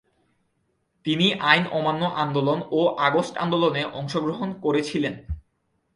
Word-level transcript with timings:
তিনি 1.05 1.27
আইন 1.51 1.63
অমান্য 1.71 2.03
আন্দোলন 2.23 2.59
ও 2.71 2.81
আগস্ট 3.07 3.33
আন্দোলনে 3.37 3.81
অংশগ্রহণ 3.99 4.49
করেছিলেন। 4.61 5.13